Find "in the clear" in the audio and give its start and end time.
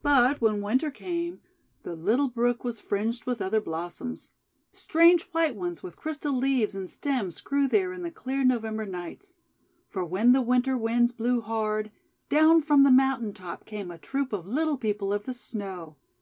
7.92-8.42